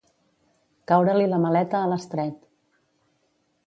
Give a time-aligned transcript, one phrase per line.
[0.93, 2.45] Caure-li la maleta a l'estret.